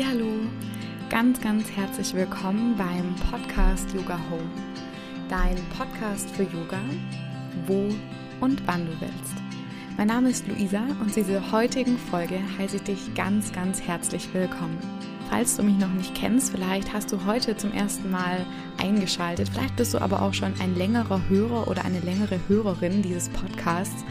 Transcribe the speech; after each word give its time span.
Hallo, 0.00 0.32
ganz 1.10 1.38
ganz 1.42 1.70
herzlich 1.70 2.14
willkommen 2.14 2.74
beim 2.78 3.14
Podcast 3.30 3.92
Yoga 3.92 4.18
Home. 4.30 4.50
Dein 5.28 5.56
Podcast 5.76 6.30
für 6.30 6.44
Yoga, 6.44 6.80
wo 7.66 7.90
und 8.40 8.66
wann 8.66 8.86
du 8.86 8.92
willst. 9.00 9.34
Mein 9.98 10.06
Name 10.06 10.30
ist 10.30 10.48
Luisa 10.48 10.80
und 11.00 11.14
in 11.14 11.26
dieser 11.26 11.52
heutigen 11.52 11.98
Folge 11.98 12.40
heiße 12.58 12.76
ich 12.76 12.82
dich 12.84 13.14
ganz 13.14 13.52
ganz 13.52 13.82
herzlich 13.82 14.32
willkommen. 14.32 14.78
Falls 15.28 15.56
du 15.56 15.62
mich 15.62 15.76
noch 15.76 15.92
nicht 15.92 16.14
kennst, 16.14 16.52
vielleicht 16.52 16.90
hast 16.94 17.12
du 17.12 17.26
heute 17.26 17.54
zum 17.58 17.72
ersten 17.72 18.10
Mal 18.10 18.46
eingeschaltet, 18.78 19.50
vielleicht 19.50 19.76
bist 19.76 19.92
du 19.92 20.00
aber 20.00 20.22
auch 20.22 20.32
schon 20.32 20.54
ein 20.58 20.74
längerer 20.74 21.20
Hörer 21.28 21.68
oder 21.68 21.84
eine 21.84 22.00
längere 22.00 22.40
Hörerin 22.48 23.02
dieses 23.02 23.28
Podcasts 23.28 24.04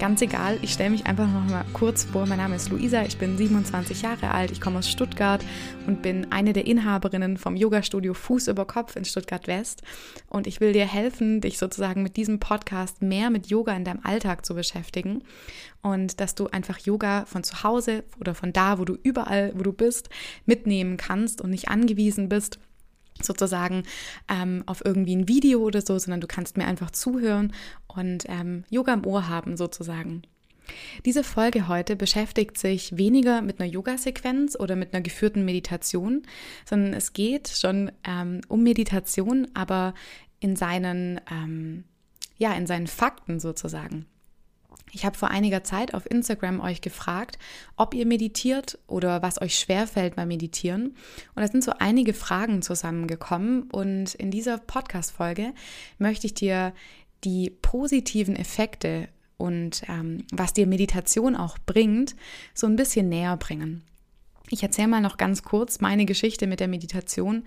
Ganz 0.00 0.22
egal, 0.22 0.58
ich 0.62 0.72
stelle 0.72 0.88
mich 0.88 1.04
einfach 1.04 1.26
noch 1.26 1.44
mal 1.44 1.62
kurz 1.74 2.04
vor. 2.04 2.24
Mein 2.24 2.38
Name 2.38 2.56
ist 2.56 2.70
Luisa, 2.70 3.02
ich 3.02 3.18
bin 3.18 3.36
27 3.36 4.00
Jahre 4.00 4.30
alt, 4.30 4.50
ich 4.50 4.58
komme 4.58 4.78
aus 4.78 4.88
Stuttgart 4.88 5.44
und 5.86 6.00
bin 6.00 6.32
eine 6.32 6.54
der 6.54 6.66
Inhaberinnen 6.66 7.36
vom 7.36 7.54
Yoga-Studio 7.54 8.14
Fuß 8.14 8.48
über 8.48 8.64
Kopf 8.64 8.96
in 8.96 9.04
Stuttgart 9.04 9.46
West. 9.46 9.82
Und 10.26 10.46
ich 10.46 10.58
will 10.62 10.72
dir 10.72 10.86
helfen, 10.86 11.42
dich 11.42 11.58
sozusagen 11.58 12.02
mit 12.02 12.16
diesem 12.16 12.40
Podcast 12.40 13.02
mehr 13.02 13.28
mit 13.28 13.48
Yoga 13.48 13.76
in 13.76 13.84
deinem 13.84 14.00
Alltag 14.02 14.46
zu 14.46 14.54
beschäftigen 14.54 15.22
und 15.82 16.18
dass 16.18 16.34
du 16.34 16.46
einfach 16.46 16.78
Yoga 16.78 17.26
von 17.26 17.44
zu 17.44 17.62
Hause 17.62 18.04
oder 18.18 18.34
von 18.34 18.54
da, 18.54 18.78
wo 18.78 18.86
du 18.86 18.96
überall, 19.02 19.52
wo 19.54 19.62
du 19.62 19.74
bist, 19.74 20.08
mitnehmen 20.46 20.96
kannst 20.96 21.42
und 21.42 21.50
nicht 21.50 21.68
angewiesen 21.68 22.30
bist 22.30 22.58
sozusagen 23.24 23.84
ähm, 24.28 24.62
auf 24.66 24.84
irgendwie 24.84 25.16
ein 25.16 25.28
Video 25.28 25.60
oder 25.60 25.80
so, 25.80 25.98
sondern 25.98 26.20
du 26.20 26.26
kannst 26.26 26.56
mir 26.56 26.66
einfach 26.66 26.90
zuhören 26.90 27.52
und 27.86 28.24
ähm, 28.28 28.64
Yoga 28.70 28.94
im 28.94 29.06
Ohr 29.06 29.28
haben 29.28 29.56
sozusagen. 29.56 30.22
Diese 31.04 31.24
Folge 31.24 31.68
heute 31.68 31.96
beschäftigt 31.96 32.58
sich 32.58 32.96
weniger 32.96 33.42
mit 33.42 33.60
einer 33.60 33.68
Yoga-Sequenz 33.68 34.56
oder 34.58 34.76
mit 34.76 34.94
einer 34.94 35.02
geführten 35.02 35.44
Meditation, 35.44 36.22
sondern 36.64 36.94
es 36.94 37.12
geht 37.12 37.48
schon 37.48 37.90
ähm, 38.04 38.40
um 38.48 38.62
Meditation, 38.62 39.48
aber 39.54 39.94
in 40.38 40.56
seinen, 40.56 41.20
ähm, 41.30 41.84
ja, 42.38 42.52
in 42.54 42.66
seinen 42.66 42.86
Fakten 42.86 43.40
sozusagen. 43.40 44.06
Ich 44.92 45.04
habe 45.04 45.16
vor 45.16 45.30
einiger 45.30 45.62
Zeit 45.62 45.94
auf 45.94 46.10
Instagram 46.10 46.60
euch 46.60 46.80
gefragt, 46.80 47.38
ob 47.76 47.94
ihr 47.94 48.06
meditiert 48.06 48.78
oder 48.86 49.22
was 49.22 49.40
euch 49.40 49.56
schwerfällt 49.58 50.16
beim 50.16 50.28
Meditieren. 50.28 50.96
Und 51.34 51.42
da 51.42 51.46
sind 51.46 51.62
so 51.62 51.72
einige 51.78 52.12
Fragen 52.12 52.62
zusammengekommen. 52.62 53.70
Und 53.70 54.14
in 54.14 54.30
dieser 54.30 54.58
Podcast-Folge 54.58 55.52
möchte 55.98 56.26
ich 56.26 56.34
dir 56.34 56.72
die 57.24 57.50
positiven 57.50 58.34
Effekte 58.34 59.08
und 59.36 59.82
ähm, 59.88 60.24
was 60.32 60.52
dir 60.52 60.66
Meditation 60.66 61.34
auch 61.34 61.56
bringt, 61.64 62.14
so 62.52 62.66
ein 62.66 62.76
bisschen 62.76 63.08
näher 63.08 63.36
bringen. 63.36 63.82
Ich 64.50 64.62
erzähle 64.62 64.88
mal 64.88 65.00
noch 65.00 65.16
ganz 65.16 65.42
kurz 65.42 65.80
meine 65.80 66.04
Geschichte 66.04 66.46
mit 66.46 66.60
der 66.60 66.68
Meditation. 66.68 67.44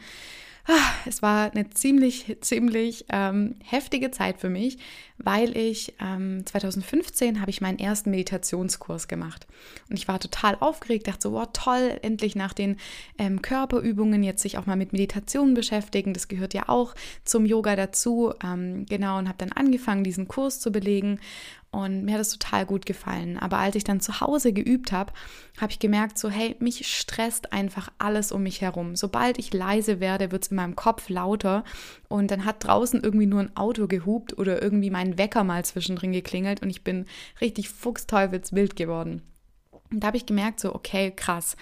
Ah, 0.65 0.93
es 1.05 1.21
war 1.21 1.51
eine 1.51 1.69
ziemlich, 1.71 2.37
ziemlich 2.39 3.05
ähm, 3.09 3.55
heftige 3.65 4.11
Zeit 4.11 4.39
für 4.39 4.49
mich, 4.49 4.77
weil 5.17 5.57
ich 5.57 5.93
ähm, 5.99 6.45
2015 6.45 7.41
habe 7.41 7.51
ich 7.51 7.59
meinen 7.59 7.79
ersten 7.79 8.11
Meditationskurs 8.11 9.09
gemacht. 9.09 9.45
Und 9.89 9.97
ich 9.97 10.07
war 10.07 10.21
total 10.21 10.55
aufgeregt, 10.61 11.09
dachte 11.09 11.23
so, 11.23 11.33
wow, 11.33 11.49
toll, 11.51 11.99
endlich 12.01 12.37
nach 12.37 12.53
den 12.53 12.77
ähm, 13.17 13.41
Körperübungen 13.41 14.23
jetzt 14.23 14.41
sich 14.41 14.57
auch 14.57 14.65
mal 14.65 14.77
mit 14.77 14.93
Meditation 14.93 15.53
beschäftigen. 15.53 16.13
Das 16.13 16.29
gehört 16.29 16.53
ja 16.53 16.69
auch 16.69 16.95
zum 17.25 17.45
Yoga 17.45 17.75
dazu. 17.75 18.33
Ähm, 18.41 18.85
genau, 18.85 19.17
und 19.17 19.27
habe 19.27 19.37
dann 19.39 19.51
angefangen, 19.51 20.05
diesen 20.05 20.29
Kurs 20.29 20.61
zu 20.61 20.71
belegen. 20.71 21.19
Und 21.73 22.05
mir 22.05 22.13
hat 22.13 22.21
es 22.21 22.29
total 22.29 22.67
gut 22.67 22.85
gefallen. 22.85 23.39
Aber 23.39 23.57
als 23.57 23.75
ich 23.75 23.83
dann 23.83 23.99
zu 23.99 24.21
Hause 24.21 24.53
geübt 24.53 24.91
habe, 24.91 25.11
habe 25.59 25.71
ich 25.71 25.79
gemerkt, 25.79 26.19
so, 26.19 26.29
hey, 26.29 26.55
mich 26.59 26.85
stresst 26.85 27.51
einfach 27.51 27.91
alles 27.97 28.31
um 28.31 28.43
mich 28.43 28.61
herum. 28.61 28.95
Sobald 28.95 29.39
ich 29.39 29.51
leise 29.53 29.99
werde, 29.99 30.31
wird 30.31 30.43
es 30.43 30.51
in 30.51 30.57
meinem 30.57 30.75
Kopf 30.75 31.09
lauter. 31.09 31.63
Und 32.09 32.29
dann 32.29 32.45
hat 32.45 32.63
draußen 32.63 33.01
irgendwie 33.01 33.25
nur 33.25 33.39
ein 33.39 33.57
Auto 33.57 33.87
gehupt 33.87 34.37
oder 34.37 34.61
irgendwie 34.61 34.91
mein 34.91 35.17
Wecker 35.17 35.43
mal 35.43 35.65
zwischendrin 35.65 36.11
geklingelt 36.11 36.61
und 36.61 36.69
ich 36.69 36.83
bin 36.83 37.07
richtig 37.41 37.69
fuchsteufelswild 37.69 38.75
geworden. 38.75 39.23
Und 39.89 40.01
da 40.01 40.07
habe 40.07 40.17
ich 40.17 40.27
gemerkt, 40.27 40.59
so, 40.59 40.75
okay, 40.75 41.09
krass. 41.09 41.57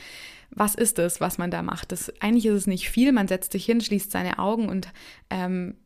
Was 0.50 0.76
ist 0.76 0.98
das, 0.98 1.22
was 1.22 1.38
man 1.38 1.52
da 1.52 1.62
macht? 1.62 1.94
Das, 1.94 2.12
eigentlich 2.20 2.48
ist 2.48 2.56
es 2.56 2.68
nicht 2.68 2.90
viel. 2.90 3.14
Man 3.14 3.30
setzt 3.30 3.54
sich 3.54 3.64
hin, 3.64 3.80
schließt 3.80 4.12
seine 4.12 4.40
Augen 4.40 4.68
und 4.68 4.90
ähm, 5.30 5.78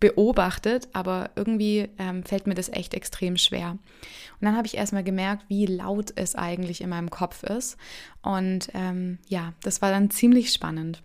beobachtet, 0.00 0.88
aber 0.92 1.30
irgendwie 1.36 1.88
ähm, 1.98 2.24
fällt 2.24 2.46
mir 2.46 2.54
das 2.54 2.68
echt 2.68 2.94
extrem 2.94 3.36
schwer. 3.36 3.70
Und 3.70 4.46
dann 4.46 4.56
habe 4.56 4.66
ich 4.66 4.76
erstmal 4.76 5.04
gemerkt, 5.04 5.44
wie 5.48 5.66
laut 5.66 6.12
es 6.16 6.34
eigentlich 6.34 6.80
in 6.80 6.88
meinem 6.90 7.10
Kopf 7.10 7.42
ist. 7.42 7.76
Und 8.22 8.70
ähm, 8.74 9.18
ja, 9.28 9.52
das 9.62 9.82
war 9.82 9.90
dann 9.90 10.10
ziemlich 10.10 10.52
spannend. 10.52 11.02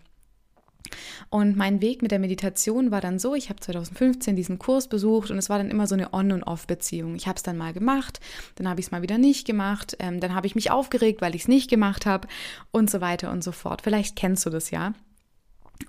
Und 1.30 1.56
mein 1.56 1.80
Weg 1.82 2.02
mit 2.02 2.10
der 2.10 2.18
Meditation 2.18 2.90
war 2.90 3.00
dann 3.00 3.18
so, 3.18 3.34
ich 3.34 3.50
habe 3.50 3.60
2015 3.60 4.36
diesen 4.36 4.58
Kurs 4.58 4.88
besucht 4.88 5.30
und 5.30 5.38
es 5.38 5.50
war 5.50 5.58
dann 5.58 5.70
immer 5.70 5.86
so 5.86 5.94
eine 5.94 6.12
On- 6.14 6.32
und 6.32 6.42
Off-Beziehung. 6.42 7.14
Ich 7.16 7.26
habe 7.26 7.36
es 7.36 7.42
dann 7.42 7.58
mal 7.58 7.72
gemacht, 7.72 8.20
dann 8.54 8.68
habe 8.68 8.80
ich 8.80 8.86
es 8.86 8.92
mal 8.92 9.02
wieder 9.02 9.18
nicht 9.18 9.46
gemacht, 9.46 9.96
ähm, 9.98 10.20
dann 10.20 10.34
habe 10.34 10.46
ich 10.46 10.54
mich 10.54 10.70
aufgeregt, 10.70 11.20
weil 11.20 11.34
ich 11.34 11.42
es 11.42 11.48
nicht 11.48 11.68
gemacht 11.68 12.06
habe 12.06 12.28
und 12.70 12.90
so 12.90 13.00
weiter 13.00 13.30
und 13.30 13.44
so 13.44 13.52
fort. 13.52 13.82
Vielleicht 13.82 14.16
kennst 14.16 14.46
du 14.46 14.50
das 14.50 14.70
ja. 14.70 14.94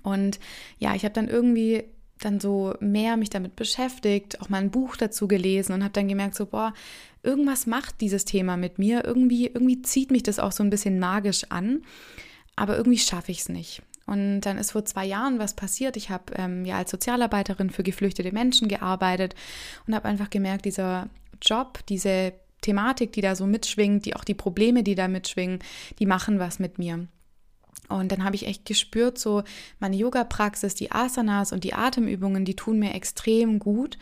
Und 0.02 0.38
ja, 0.78 0.94
ich 0.94 1.04
habe 1.04 1.14
dann 1.14 1.28
irgendwie 1.28 1.84
dann 2.20 2.40
so 2.40 2.74
mehr 2.80 3.16
mich 3.16 3.30
damit 3.30 3.56
beschäftigt, 3.56 4.40
auch 4.40 4.48
mal 4.48 4.58
ein 4.58 4.70
Buch 4.70 4.96
dazu 4.96 5.28
gelesen 5.28 5.72
und 5.72 5.82
habe 5.82 5.92
dann 5.92 6.08
gemerkt, 6.08 6.34
so, 6.34 6.46
boah, 6.46 6.72
irgendwas 7.22 7.66
macht 7.66 8.00
dieses 8.00 8.24
Thema 8.24 8.56
mit 8.56 8.78
mir. 8.78 9.04
Irgendwie, 9.04 9.46
irgendwie 9.46 9.82
zieht 9.82 10.10
mich 10.10 10.22
das 10.22 10.38
auch 10.38 10.52
so 10.52 10.62
ein 10.62 10.70
bisschen 10.70 10.98
magisch 10.98 11.44
an, 11.48 11.82
aber 12.56 12.76
irgendwie 12.76 12.98
schaffe 12.98 13.32
ich 13.32 13.40
es 13.40 13.48
nicht. 13.48 13.82
Und 14.06 14.40
dann 14.40 14.58
ist 14.58 14.72
vor 14.72 14.84
zwei 14.84 15.06
Jahren 15.06 15.38
was 15.38 15.54
passiert. 15.54 15.96
Ich 15.96 16.10
habe 16.10 16.32
ähm, 16.36 16.64
ja 16.64 16.76
als 16.78 16.90
Sozialarbeiterin 16.90 17.70
für 17.70 17.82
geflüchtete 17.82 18.32
Menschen 18.32 18.68
gearbeitet 18.68 19.34
und 19.86 19.94
habe 19.94 20.08
einfach 20.08 20.30
gemerkt, 20.30 20.64
dieser 20.64 21.08
Job, 21.40 21.78
diese 21.88 22.32
Thematik, 22.60 23.12
die 23.12 23.20
da 23.20 23.36
so 23.36 23.46
mitschwingt, 23.46 24.04
die 24.04 24.16
auch 24.16 24.24
die 24.24 24.34
Probleme, 24.34 24.82
die 24.82 24.94
da 24.94 25.08
mitschwingen, 25.08 25.60
die 25.98 26.06
machen 26.06 26.38
was 26.38 26.58
mit 26.58 26.78
mir. 26.78 27.06
Und 27.88 28.12
dann 28.12 28.24
habe 28.24 28.36
ich 28.36 28.46
echt 28.46 28.64
gespürt, 28.66 29.18
so 29.18 29.42
meine 29.80 29.96
Yoga-Praxis, 29.96 30.76
die 30.76 30.92
Asanas 30.92 31.52
und 31.52 31.64
die 31.64 31.74
Atemübungen, 31.74 32.44
die 32.44 32.54
tun 32.54 32.78
mir 32.78 32.94
extrem 32.94 33.58
gut. 33.58 33.98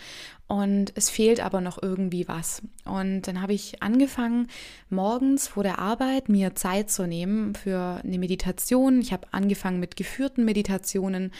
Und 0.46 0.92
es 0.94 1.10
fehlt 1.10 1.40
aber 1.40 1.60
noch 1.60 1.82
irgendwie 1.82 2.28
was. 2.28 2.62
Und 2.84 3.22
dann 3.22 3.40
habe 3.42 3.54
ich 3.54 3.82
angefangen, 3.82 4.48
morgens 4.88 5.48
vor 5.48 5.62
der 5.62 5.78
Arbeit 5.78 6.28
mir 6.28 6.54
Zeit 6.54 6.90
zu 6.90 7.06
nehmen 7.06 7.54
für 7.54 8.00
eine 8.02 8.18
Meditation. 8.18 9.00
Ich 9.00 9.12
habe 9.12 9.28
angefangen 9.32 9.80
mit 9.80 9.96
geführten 9.96 10.44
Meditationen, 10.44 11.32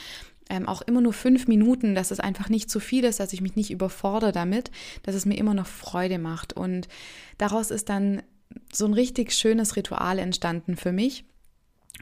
ähm, 0.50 0.66
auch 0.66 0.82
immer 0.82 1.00
nur 1.00 1.12
fünf 1.12 1.46
Minuten, 1.48 1.94
dass 1.94 2.10
es 2.10 2.20
einfach 2.20 2.48
nicht 2.48 2.70
zu 2.70 2.80
viel 2.80 3.04
ist, 3.04 3.20
dass 3.20 3.32
ich 3.32 3.40
mich 3.40 3.56
nicht 3.56 3.70
überfordere 3.70 4.32
damit, 4.32 4.70
dass 5.02 5.14
es 5.14 5.26
mir 5.26 5.36
immer 5.36 5.54
noch 5.54 5.66
Freude 5.66 6.18
macht. 6.18 6.54
Und 6.54 6.88
daraus 7.36 7.70
ist 7.70 7.88
dann 7.88 8.22
so 8.72 8.86
ein 8.86 8.94
richtig 8.94 9.32
schönes 9.32 9.76
Ritual 9.76 10.18
entstanden 10.18 10.76
für 10.76 10.92
mich. 10.92 11.24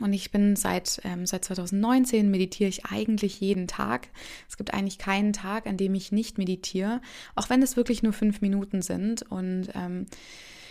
Und 0.00 0.12
ich 0.12 0.30
bin 0.30 0.56
seit, 0.56 1.00
ähm, 1.04 1.24
seit 1.24 1.44
2019 1.44 2.30
meditiere 2.30 2.68
ich 2.68 2.84
eigentlich 2.84 3.40
jeden 3.40 3.66
Tag. 3.66 4.08
Es 4.48 4.56
gibt 4.56 4.74
eigentlich 4.74 4.98
keinen 4.98 5.32
Tag, 5.32 5.66
an 5.66 5.78
dem 5.78 5.94
ich 5.94 6.12
nicht 6.12 6.36
meditiere, 6.36 7.00
auch 7.34 7.48
wenn 7.48 7.62
es 7.62 7.76
wirklich 7.76 8.02
nur 8.02 8.12
fünf 8.12 8.42
Minuten 8.42 8.82
sind. 8.82 9.22
Und 9.22 9.68
ähm, 9.74 10.06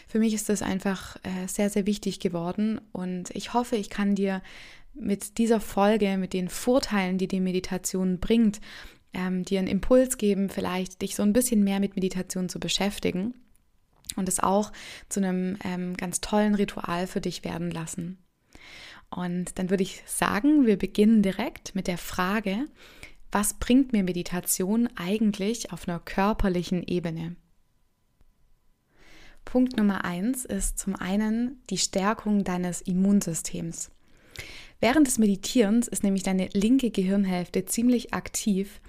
für 0.08 0.20
mich 0.20 0.34
ist 0.34 0.50
das 0.50 0.62
einfach 0.62 1.18
äh, 1.24 1.48
sehr, 1.48 1.72
sehr 1.72 1.88
wichtig 1.88 2.20
geworden. 2.20 2.80
Und 2.92 3.32
ich 3.32 3.54
hoffe, 3.54 3.78
ich 3.78 3.90
kann 3.90 4.14
dir 4.14 4.44
mit 4.94 5.40
dieser 5.40 5.60
Folge, 5.60 6.18
mit 6.18 6.34
den 6.34 6.48
Vorteilen, 6.48 7.18
die 7.18 7.28
die 7.28 7.42
Meditation 7.42 8.20
bringt, 8.20 8.62
ähm, 9.14 9.44
dir 9.44 9.60
einen 9.60 9.68
Impuls 9.68 10.18
geben, 10.18 10.50
vielleicht 10.50 11.02
dich 11.02 11.16
so 11.16 11.24
ein 11.24 11.34
bisschen 11.34 11.64
mehr 11.64 11.80
mit 11.80 11.96
Meditation 11.96 12.48
zu 12.48 12.60
beschäftigen 12.60 13.34
und 14.16 14.30
es 14.30 14.40
auch 14.40 14.72
zu 15.10 15.20
einem 15.20 15.58
ähm, 15.64 15.98
ganz 15.98 16.22
tollen 16.22 16.56
Ritual 16.56 17.08
für 17.08 17.22
dich 17.22 17.44
werden 17.44 17.72
lassen. 17.72 18.20
Und 19.16 19.58
dann 19.58 19.70
würde 19.70 19.84
ich 19.84 20.04
sagen, 20.06 20.66
wir 20.66 20.78
beginnen 20.78 21.22
direkt 21.22 21.74
mit 21.74 21.88
der 21.88 21.98
Frage, 21.98 22.66
was 23.32 23.54
bringt 23.54 23.94
mir 23.94 24.04
Meditation 24.04 24.90
eigentlich 24.96 25.72
auf 25.72 25.88
einer 25.88 26.00
körperlichen 26.00 26.84
Ebene? 26.84 27.38
Punkt 29.46 29.78
Nummer 29.78 30.04
eins 30.04 30.44
ist 30.44 30.80
zum 30.80 30.98
einen 30.98 31.62
die 31.70 31.78
Stärkung 31.78 32.44
deines 32.44 32.82
Immunsystems. 32.82 33.90
Während 34.82 35.08
des 35.08 35.18
Meditierens 35.18 35.88
ist 35.88 36.04
nämlich 36.04 36.24
deine 36.24 36.50
linke 36.52 36.92
Gehirnhälfte 36.92 37.64
ziemlich 37.64 38.14
aktiv 38.14 38.82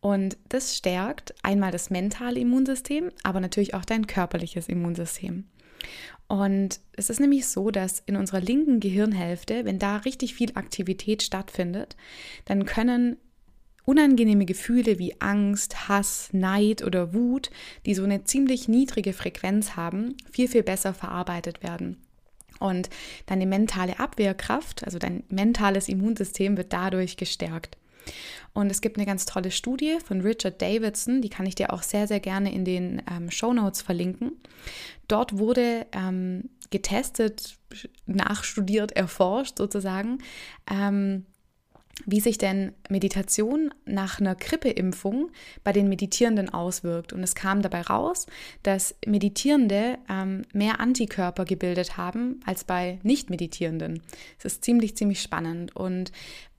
und 0.00 0.38
das 0.48 0.76
stärkt 0.76 1.34
einmal 1.44 1.70
das 1.70 1.90
mentale 1.90 2.40
Immunsystem, 2.40 3.12
aber 3.22 3.38
natürlich 3.38 3.74
auch 3.74 3.84
dein 3.84 4.08
körperliches 4.08 4.68
Immunsystem. 4.68 5.44
Und 6.26 6.80
es 6.92 7.08
ist 7.08 7.20
nämlich 7.20 7.46
so, 7.46 7.70
dass 7.70 8.02
in 8.04 8.16
unserer 8.16 8.40
linken 8.40 8.80
Gehirnhälfte, 8.80 9.64
wenn 9.64 9.78
da 9.78 9.96
richtig 9.98 10.34
viel 10.34 10.50
Aktivität 10.54 11.22
stattfindet, 11.22 11.96
dann 12.44 12.66
können 12.66 13.16
unangenehme 13.86 14.44
Gefühle 14.44 14.98
wie 14.98 15.18
Angst, 15.20 15.88
Hass, 15.88 16.28
Neid 16.32 16.84
oder 16.84 17.14
Wut, 17.14 17.50
die 17.86 17.94
so 17.94 18.04
eine 18.04 18.24
ziemlich 18.24 18.68
niedrige 18.68 19.14
Frequenz 19.14 19.76
haben, 19.76 20.14
viel, 20.30 20.46
viel 20.46 20.62
besser 20.62 20.92
verarbeitet 20.92 21.62
werden. 21.62 21.96
Und 22.58 22.90
deine 23.24 23.46
mentale 23.46 23.98
Abwehrkraft, 23.98 24.84
also 24.84 24.98
dein 24.98 25.22
mentales 25.30 25.88
Immunsystem 25.88 26.58
wird 26.58 26.74
dadurch 26.74 27.16
gestärkt. 27.16 27.78
Und 28.52 28.70
es 28.70 28.80
gibt 28.80 28.96
eine 28.96 29.06
ganz 29.06 29.24
tolle 29.24 29.50
Studie 29.50 29.98
von 30.04 30.20
Richard 30.20 30.60
Davidson, 30.60 31.22
die 31.22 31.28
kann 31.28 31.46
ich 31.46 31.54
dir 31.54 31.72
auch 31.72 31.82
sehr, 31.82 32.06
sehr 32.06 32.20
gerne 32.20 32.52
in 32.52 32.64
den 32.64 33.02
ähm, 33.10 33.30
Show 33.30 33.52
Notes 33.52 33.82
verlinken. 33.82 34.32
Dort 35.06 35.38
wurde 35.38 35.86
ähm, 35.92 36.50
getestet, 36.70 37.58
nachstudiert, 38.06 38.92
erforscht 38.92 39.58
sozusagen, 39.58 40.18
ähm, 40.70 41.26
wie 42.06 42.20
sich 42.20 42.38
denn 42.38 42.72
Meditation 42.88 43.74
nach 43.84 44.20
einer 44.20 44.34
Grippeimpfung 44.34 45.30
bei 45.64 45.72
den 45.72 45.88
Meditierenden 45.88 46.48
auswirkt. 46.48 47.12
Und 47.12 47.22
es 47.22 47.34
kam 47.34 47.62
dabei 47.62 47.82
raus, 47.82 48.26
dass 48.62 48.94
Meditierende 49.06 49.98
ähm, 50.08 50.42
mehr 50.52 50.80
Antikörper 50.80 51.44
gebildet 51.44 51.96
haben 51.96 52.40
als 52.44 52.64
bei 52.64 52.98
Nicht-Meditierenden. 53.02 54.02
Es 54.38 54.44
ist 54.44 54.64
ziemlich, 54.64 54.96
ziemlich 54.96 55.20
spannend. 55.20 55.74
Und 55.74 56.12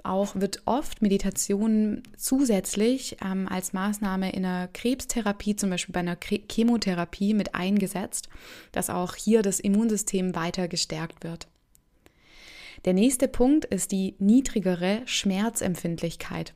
auch 0.04 0.36
wird 0.36 0.62
oft 0.66 1.02
Meditation 1.02 2.04
zusätzlich 2.16 3.18
ähm, 3.24 3.48
als 3.50 3.74
Maßnahme 3.74 4.32
in 4.32 4.46
einer 4.46 4.68
Krebstherapie, 4.70 5.56
zum 5.56 5.70
Beispiel 5.70 5.94
bei 5.94 6.00
einer 6.00 6.18
Chemotherapie, 6.50 7.34
mit 7.34 7.56
eingesetzt, 7.56 8.30
dass 8.72 8.90
auch 8.90 9.16
hier 9.16 9.42
das 9.42 9.60
Immunsystem 9.60 10.36
weiter 10.36 10.68
gestärkt 10.68 11.24
wird. 11.24 11.48
Der 12.86 12.94
nächste 12.94 13.28
Punkt 13.28 13.66
ist 13.66 13.92
die 13.92 14.16
niedrigere 14.20 15.02
Schmerzempfindlichkeit. 15.06 16.54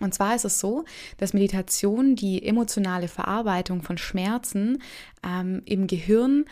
Und 0.00 0.12
zwar 0.12 0.34
ist 0.34 0.44
es 0.44 0.60
so, 0.60 0.84
dass 1.16 1.32
Meditation 1.32 2.16
die 2.16 2.44
emotionale 2.44 3.08
Verarbeitung 3.08 3.82
von 3.82 3.96
Schmerzen 3.96 4.82
ähm, 5.26 5.62
im 5.64 5.86
Gehirn 5.86 6.44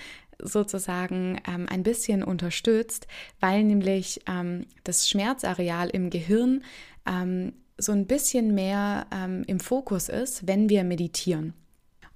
sozusagen 0.42 1.40
ähm, 1.46 1.66
ein 1.68 1.82
bisschen 1.82 2.22
unterstützt, 2.22 3.06
weil 3.40 3.64
nämlich 3.64 4.20
ähm, 4.26 4.66
das 4.82 5.08
Schmerzareal 5.08 5.90
im 5.90 6.10
Gehirn 6.10 6.64
ähm, 7.06 7.52
so 7.76 7.92
ein 7.92 8.06
bisschen 8.06 8.54
mehr 8.54 9.06
ähm, 9.12 9.44
im 9.46 9.60
Fokus 9.60 10.08
ist, 10.08 10.46
wenn 10.46 10.68
wir 10.68 10.84
meditieren. 10.84 11.54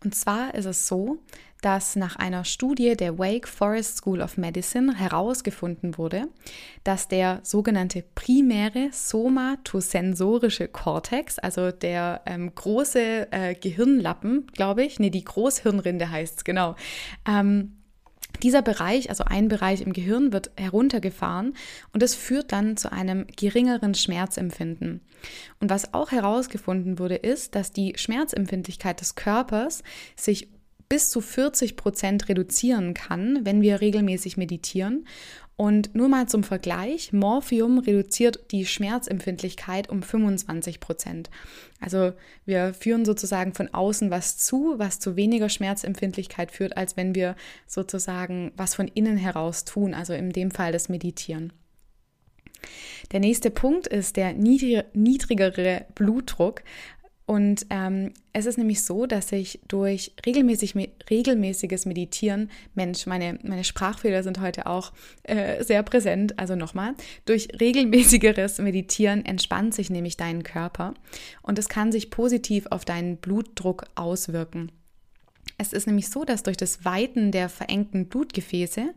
Und 0.05 0.15
zwar 0.15 0.55
ist 0.55 0.67
es 0.67 0.87
so, 0.87 1.19
dass 1.61 1.97
nach 1.97 2.17
einer 2.17 2.45
Studie 2.45 2.97
der 2.97 3.19
Wake 3.19 3.49
Forest 3.49 3.99
School 3.99 4.21
of 4.21 4.37
Medicine 4.37 4.95
herausgefunden 4.95 5.99
wurde, 5.99 6.29
dass 6.85 7.09
der 7.09 7.41
sogenannte 7.43 8.05
primäre 8.15 8.91
somatosensorische 8.93 10.69
Kortex, 10.69 11.39
also 11.39 11.71
der 11.71 12.23
ähm, 12.27 12.55
große 12.55 13.33
äh, 13.33 13.55
Gehirnlappen, 13.55 14.47
glaube 14.53 14.85
ich, 14.85 15.01
nee, 15.01 15.11
die 15.11 15.25
Großhirnrinde 15.25 16.11
heißt 16.11 16.39
es, 16.39 16.45
genau, 16.45 16.77
ähm, 17.27 17.75
dieser 18.43 18.63
Bereich, 18.63 19.11
also 19.11 19.25
ein 19.25 19.49
Bereich 19.49 19.81
im 19.81 19.93
Gehirn, 19.93 20.33
wird 20.33 20.53
heruntergefahren 20.57 21.55
und 21.93 22.03
das 22.03 22.15
führt 22.15 22.53
dann 22.53 22.77
zu 22.77 22.93
einem 22.93 23.27
geringeren 23.37 23.95
Schmerzempfinden. 23.95 25.01
Und 25.61 25.71
was 25.71 25.93
auch 25.93 26.13
herausgefunden 26.13 27.01
wurde, 27.01 27.17
ist, 27.17 27.57
dass 27.57 27.73
die 27.73 27.95
Schmerzempfindlichkeit 27.97 29.01
des 29.01 29.17
Körpers 29.17 29.83
sich 30.15 30.49
bis 30.89 31.11
zu 31.11 31.21
40 31.21 31.77
Prozent 31.77 32.29
reduzieren 32.29 32.95
kann, 32.95 33.41
wenn 33.45 33.61
wir 33.61 33.81
regelmäßig 33.81 34.37
meditieren. 34.37 35.07
Und 35.57 35.93
nur 35.97 36.09
mal 36.09 36.29
zum 36.29 36.45
Vergleich, 36.45 37.13
Morphium 37.13 37.79
reduziert 37.79 38.53
die 38.53 38.65
Schmerzempfindlichkeit 38.65 39.89
um 39.89 40.03
25 40.03 40.79
Prozent. 40.79 41.31
Also 41.81 42.13
wir 42.45 42.75
führen 42.75 43.05
sozusagen 43.05 43.55
von 43.55 43.75
außen 43.75 44.09
was 44.13 44.39
zu, 44.39 44.75
was 44.77 45.01
zu 45.01 45.17
weniger 45.17 45.49
Schmerzempfindlichkeit 45.49 46.53
führt, 46.53 46.77
als 46.77 46.97
wenn 46.97 47.17
wir 47.17 47.35
sozusagen 47.67 48.53
was 48.57 48.77
von 48.77 48.87
innen 48.87 49.17
heraus 49.17 49.65
tun, 49.65 49.95
also 49.95 50.13
in 50.13 50.31
dem 50.31 50.53
Fall 50.53 50.71
das 50.71 50.89
Meditieren. 50.89 51.53
Der 53.13 53.21
nächste 53.21 53.51
Punkt 53.51 53.87
ist 53.87 54.17
der 54.17 54.35
niedrigere 54.35 55.87
Blutdruck. 55.95 56.63
Und 57.29 57.67
ähm, 57.69 58.15
es 58.33 58.47
ist 58.47 58.57
nämlich 58.57 58.83
so, 58.83 59.05
dass 59.05 59.33
ich 59.33 59.61
durch 59.69 60.13
regelmäßig, 60.25 60.75
regelmäßiges 61.11 61.85
Meditieren, 61.85 62.51
Mensch, 62.75 63.05
meine, 63.05 63.39
meine 63.43 63.65
Sprachfehler 63.65 64.23
sind 64.23 64.41
heute 64.41 64.65
auch 64.65 64.95
äh, 65.25 65.63
sehr 65.63 65.83
präsent, 65.83 66.39
also 66.39 66.57
nochmal, 66.57 66.95
durch 67.27 67.49
regelmäßigeres 67.61 68.61
Meditieren 68.61 69.27
entspannt 69.27 69.75
sich 69.75 69.91
nämlich 69.91 70.17
dein 70.17 70.43
Körper 70.43 70.95
und 71.43 71.59
es 71.59 71.69
kann 71.69 71.93
sich 71.93 72.09
positiv 72.09 72.67
auf 72.71 72.87
deinen 72.87 73.19
Blutdruck 73.19 73.85
auswirken. 73.95 74.73
Es 75.59 75.75
ist 75.75 75.87
nämlich 75.87 76.09
so, 76.09 76.25
dass 76.25 76.45
durch 76.45 76.57
das 76.57 76.87
Weiten 76.87 77.31
der 77.31 77.51
verengten 77.51 78.07
Blutgefäße 78.07 78.95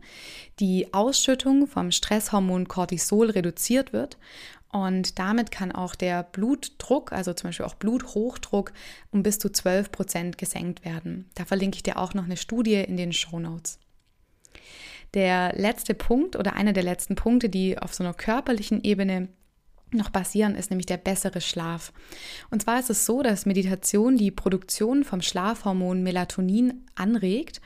die 0.58 0.94
Ausschüttung 0.94 1.66
vom 1.66 1.90
Stresshormon 1.90 2.68
Cortisol 2.68 3.28
reduziert 3.28 3.92
wird 3.92 4.16
und 4.72 5.18
damit 5.18 5.50
kann 5.50 5.70
auch 5.70 5.94
der 5.94 6.22
Blutdruck, 6.22 7.12
also 7.12 7.34
zum 7.34 7.48
Beispiel 7.48 7.66
auch 7.66 7.74
Bluthochdruck, 7.74 8.72
um 9.10 9.22
bis 9.22 9.38
zu 9.38 9.50
12 9.50 9.92
Prozent 9.92 10.38
gesenkt 10.38 10.84
werden. 10.84 11.30
Da 11.34 11.44
verlinke 11.44 11.76
ich 11.76 11.82
dir 11.82 11.98
auch 11.98 12.14
noch 12.14 12.24
eine 12.24 12.38
Studie 12.38 12.76
in 12.76 12.96
den 12.96 13.12
Show 13.12 13.38
Notes. 13.38 13.78
Der 15.12 15.52
letzte 15.54 15.92
Punkt 15.92 16.36
oder 16.36 16.54
einer 16.54 16.72
der 16.72 16.84
letzten 16.84 17.16
Punkte, 17.16 17.50
die 17.50 17.78
auf 17.78 17.92
so 17.92 18.02
einer 18.02 18.14
körperlichen 18.14 18.82
Ebene 18.82 19.28
noch 19.90 20.08
basieren, 20.08 20.54
ist 20.54 20.70
nämlich 20.70 20.86
der 20.86 20.96
bessere 20.96 21.42
Schlaf. 21.42 21.92
Und 22.50 22.62
zwar 22.62 22.80
ist 22.80 22.88
es 22.88 23.04
so, 23.04 23.22
dass 23.22 23.44
Meditation 23.44 24.16
die 24.16 24.30
Produktion 24.30 25.04
vom 25.04 25.20
Schlafhormon 25.20 26.02
Melatonin 26.02 26.86
anregt 26.94 27.60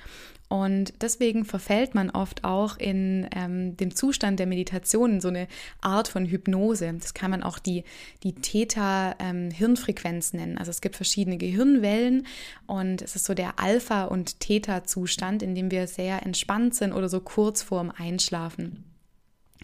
und 0.48 0.94
deswegen 1.00 1.44
verfällt 1.44 1.96
man 1.96 2.10
oft 2.10 2.44
auch 2.44 2.78
in 2.78 3.28
ähm, 3.34 3.76
dem 3.76 3.96
Zustand 3.96 4.38
der 4.38 4.46
Meditation 4.46 5.14
in 5.14 5.20
so 5.20 5.26
eine 5.28 5.48
Art 5.80 6.06
von 6.06 6.24
Hypnose. 6.24 6.94
Das 7.00 7.14
kann 7.14 7.32
man 7.32 7.42
auch 7.42 7.58
die, 7.58 7.82
die 8.22 8.32
Theta-Hirnfrequenz 8.32 10.34
ähm, 10.34 10.40
nennen. 10.40 10.58
Also 10.58 10.70
es 10.70 10.80
gibt 10.80 10.94
verschiedene 10.94 11.36
Gehirnwellen 11.36 12.28
und 12.66 13.02
es 13.02 13.16
ist 13.16 13.24
so 13.24 13.34
der 13.34 13.58
Alpha- 13.58 14.04
und 14.04 14.38
Theta-Zustand, 14.38 15.42
in 15.42 15.56
dem 15.56 15.72
wir 15.72 15.88
sehr 15.88 16.24
entspannt 16.24 16.76
sind 16.76 16.92
oder 16.92 17.08
so 17.08 17.20
kurz 17.20 17.62
vorm 17.62 17.90
Einschlafen. 17.90 18.84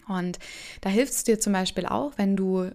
Und 0.09 0.41
da 0.81 0.91
hilft 0.91 1.13
es 1.13 1.23
dir 1.23 1.39
zum 1.39 1.53
Beispiel 1.53 1.87
auch, 1.87 2.15
wenn 2.17 2.35
du 2.35 2.73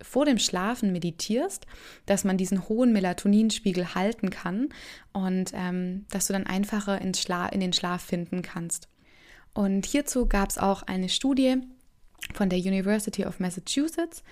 vor 0.00 0.24
dem 0.24 0.38
Schlafen 0.38 0.92
meditierst, 0.92 1.66
dass 2.06 2.24
man 2.24 2.36
diesen 2.36 2.68
hohen 2.68 2.92
Melatoninspiegel 2.92 3.94
halten 3.94 4.30
kann 4.30 4.68
und 5.12 5.52
ähm, 5.54 6.06
dass 6.10 6.26
du 6.26 6.32
dann 6.32 6.46
einfacher 6.46 7.00
in, 7.00 7.12
den 7.12 7.72
Schlaf 7.72 8.02
finden 8.02 8.42
kannst. 8.42 8.88
Und 9.54 9.86
hierzu 9.86 10.26
gab 10.26 10.50
es 10.50 10.58
auch 10.58 10.82
eine 10.82 11.08
Studie 11.08 11.56
von 12.34 12.48
der 12.48 12.58
University 12.58 13.24
of 13.24 13.40
Massachusetts. 13.40 14.22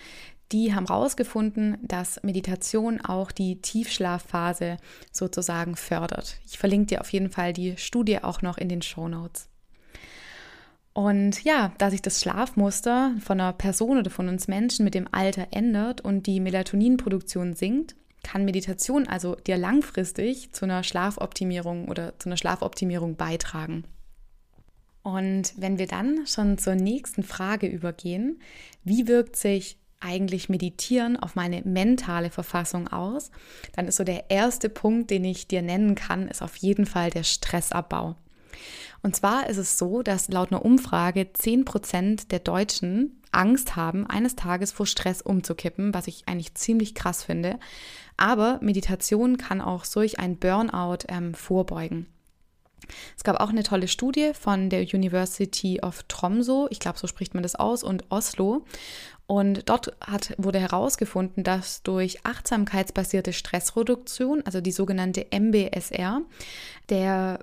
Die 0.53 0.73
haben 0.73 0.87
herausgefunden, 0.87 1.79
dass 1.83 2.23
Meditation 2.23 3.01
auch 3.01 3.33
die 3.33 3.61
Tiefschlafphase 3.61 4.77
sozusagen 5.11 5.75
fördert. 5.75 6.39
Ich 6.47 6.59
verlinke 6.59 6.87
dir 6.87 7.01
auf 7.01 7.13
jeden 7.13 7.31
Fall 7.31 7.53
die 7.53 7.77
Studie 7.77 8.23
auch 8.23 8.43
noch 8.43 8.57
in 8.57 8.69
den 8.69 8.83
Show 8.83 9.09
Notes. 9.09 9.49
Und 10.97 11.45
ja, 11.45 11.75
da 11.77 11.91
sich 11.91 12.01
das 12.01 12.23
Schlafmuster 12.23 13.15
von 13.21 13.39
einer 13.39 13.53
Person 13.53 13.99
oder 13.99 14.09
von 14.09 14.31
uns 14.31 14.49
Menschen 14.49 14.83
mit 14.83 14.95
dem 14.95 15.07
Alter 15.13 15.49
ändert 15.51 16.01
und 16.01 16.27
die 16.27 16.41
Melatoninproduktion 16.41 17.53
sinkt, 17.53 17.95
kann 18.23 18.47
Meditation 18.47 19.07
also 19.07 19.35
dir 19.35 19.59
langfristig 19.59 20.55
zu 20.55 20.65
einer 20.65 20.83
Schlafoptimierung 20.83 21.89
oder 21.89 22.19
zu 22.19 22.31
einer 22.31 22.39
Schlafoptimierung 22.39 23.17
beitragen. 23.17 23.85
Und 25.03 25.53
wenn 25.59 25.79
wir 25.79 25.87
dann 25.87 26.27
schon 26.27 26.57
zur 26.57 26.77
nächsten 26.77 27.23
Frage 27.23 27.67
übergehen, 27.67 28.41
wie 28.83 29.07
wirkt 29.07 29.37
sich 29.37 29.77
eigentlich 30.01 30.49
Meditieren 30.49 31.19
auf 31.19 31.35
meine 31.35 31.61
mentale 31.61 32.31
Verfassung 32.31 32.89
aus, 32.89 33.31
dann 33.75 33.87
ist 33.87 33.97
so 33.97 34.05
der 34.05 34.31
erste 34.31 34.71
Punkt, 34.71 35.11
den 35.11 35.27
ich 35.27 35.47
dir 35.47 35.61
nennen 35.61 35.95
kann, 35.95 36.29
ist 36.29 36.41
auf 36.41 36.57
jeden 36.57 36.87
Fall 36.87 37.11
der 37.11 37.23
Stressabbau. 37.25 38.17
Und 39.07 39.15
zwar 39.15 39.49
ist 39.49 39.59
es 39.59 39.79
so, 39.79 40.03
dass 40.03 40.27
laut 40.27 40.51
einer 40.51 40.65
Umfrage 40.65 41.33
10 41.33 41.65
Prozent 41.65 42.33
der 42.33 42.41
Deutschen 42.41 43.23
Angst 43.31 43.77
haben, 43.77 44.05
eines 44.05 44.35
Tages 44.35 44.73
vor 44.73 44.85
Stress 44.85 45.23
umzukippen, 45.23 45.95
was 45.95 46.09
ich 46.09 46.25
eigentlich 46.27 46.57
ziemlich 46.57 46.97
krass 46.97 47.23
finde. 47.23 47.61
Aber 48.17 48.59
Meditation 48.63 49.39
kann 49.39 49.61
auch 49.61 49.85
solch 49.85 50.19
ein 50.19 50.39
Burnout 50.39 51.07
ähm, 51.07 51.35
vorbeugen. 51.35 52.09
Es 53.17 53.23
gab 53.23 53.39
auch 53.39 53.51
eine 53.51 53.63
tolle 53.63 53.87
Studie 53.87 54.33
von 54.35 54.71
der 54.71 54.81
University 54.81 55.79
of 55.83 56.03
Tromso, 56.09 56.67
ich 56.71 56.81
glaube, 56.81 56.99
so 56.99 57.07
spricht 57.07 57.33
man 57.33 57.45
das 57.45 57.55
aus, 57.55 57.85
und 57.85 58.11
Oslo. 58.11 58.65
Und 59.29 59.69
dort 59.69 59.97
hat, 60.01 60.35
wurde 60.37 60.59
herausgefunden, 60.59 61.45
dass 61.45 61.85
durch 61.85 62.27
achtsamkeitsbasierte 62.27 63.33
Stressreduktion, 63.33 64.43
also 64.45 64.61
die 64.61 64.73
sogenannte 64.73 65.27
MBSR, 65.31 66.23
der 66.89 67.39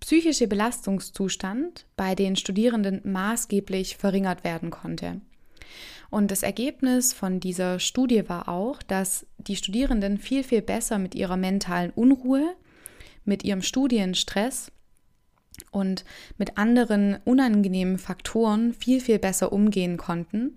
psychische 0.00 0.48
Belastungszustand 0.48 1.86
bei 1.96 2.14
den 2.14 2.36
Studierenden 2.36 3.00
maßgeblich 3.04 3.96
verringert 3.96 4.44
werden 4.44 4.70
konnte. 4.70 5.20
Und 6.10 6.30
das 6.30 6.42
Ergebnis 6.42 7.12
von 7.12 7.38
dieser 7.38 7.78
Studie 7.78 8.28
war 8.28 8.48
auch, 8.48 8.82
dass 8.82 9.26
die 9.38 9.56
Studierenden 9.56 10.18
viel, 10.18 10.42
viel 10.42 10.62
besser 10.62 10.98
mit 10.98 11.14
ihrer 11.14 11.36
mentalen 11.36 11.90
Unruhe, 11.90 12.56
mit 13.24 13.44
ihrem 13.44 13.62
Studienstress 13.62 14.72
und 15.70 16.04
mit 16.36 16.58
anderen 16.58 17.18
unangenehmen 17.24 17.98
Faktoren 17.98 18.72
viel, 18.72 19.00
viel 19.00 19.18
besser 19.20 19.52
umgehen 19.52 19.98
konnten, 19.98 20.54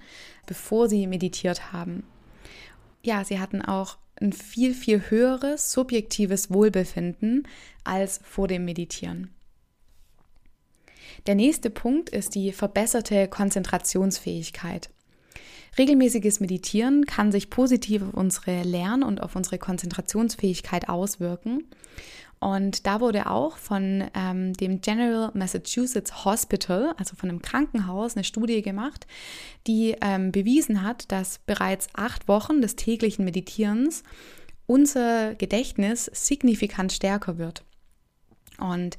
bevor 0.47 0.89
sie 0.89 1.05
meditiert 1.05 1.71
haben. 1.71 2.03
Ja, 3.03 3.23
sie 3.23 3.39
hatten 3.39 3.61
auch 3.61 3.97
ein 4.23 4.33
viel, 4.33 4.73
viel 4.73 5.09
höheres 5.09 5.71
subjektives 5.71 6.51
Wohlbefinden 6.51 7.47
als 7.83 8.19
vor 8.23 8.47
dem 8.47 8.65
Meditieren. 8.65 9.29
Der 11.27 11.35
nächste 11.35 11.69
Punkt 11.69 12.09
ist 12.09 12.35
die 12.35 12.51
verbesserte 12.51 13.27
Konzentrationsfähigkeit. 13.27 14.89
Regelmäßiges 15.77 16.39
Meditieren 16.39 17.05
kann 17.05 17.31
sich 17.31 17.49
positiv 17.49 18.03
auf 18.03 18.13
unsere 18.13 18.63
Lern- 18.63 19.03
und 19.03 19.21
auf 19.21 19.35
unsere 19.35 19.57
Konzentrationsfähigkeit 19.57 20.87
auswirken. 20.87 21.65
Und 22.43 22.85
da 22.85 22.99
wurde 22.99 23.27
auch 23.27 23.55
von 23.55 24.03
ähm, 24.13 24.51
dem 24.51 24.81
General 24.81 25.31
Massachusetts 25.33 26.25
Hospital, 26.25 26.93
also 26.97 27.15
von 27.15 27.29
einem 27.29 27.41
Krankenhaus, 27.41 28.17
eine 28.17 28.25
Studie 28.25 28.61
gemacht, 28.61 29.07
die 29.65 29.95
ähm, 30.01 30.33
bewiesen 30.33 30.83
hat, 30.83 31.09
dass 31.09 31.39
bereits 31.45 31.87
acht 31.93 32.27
Wochen 32.27 32.61
des 32.61 32.75
täglichen 32.75 33.23
Meditierens 33.23 34.03
unser 34.65 35.35
Gedächtnis 35.35 36.11
signifikant 36.13 36.91
stärker 36.91 37.37
wird. 37.37 37.63
Und 38.57 38.97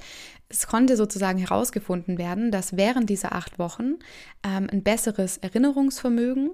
es 0.49 0.65
konnte 0.65 0.97
sozusagen 0.97 1.37
herausgefunden 1.37 2.17
werden, 2.17 2.49
dass 2.49 2.77
während 2.77 3.11
dieser 3.11 3.33
acht 3.33 3.59
Wochen 3.59 3.99
ähm, 4.43 4.67
ein 4.71 4.81
besseres 4.81 5.37
Erinnerungsvermögen, 5.37 6.49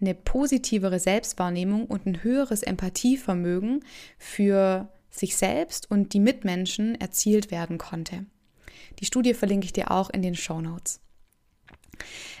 eine 0.00 0.14
positivere 0.14 1.00
Selbstwahrnehmung 1.00 1.86
und 1.86 2.06
ein 2.06 2.22
höheres 2.22 2.62
Empathievermögen 2.62 3.82
für 4.16 4.90
sich 5.18 5.36
selbst 5.36 5.90
und 5.90 6.12
die 6.12 6.20
Mitmenschen 6.20 6.94
erzielt 7.00 7.50
werden 7.50 7.78
konnte. 7.78 8.26
Die 9.00 9.06
Studie 9.06 9.34
verlinke 9.34 9.66
ich 9.66 9.72
dir 9.72 9.90
auch 9.90 10.10
in 10.10 10.22
den 10.22 10.34
Show 10.34 10.60
Notes. 10.60 11.00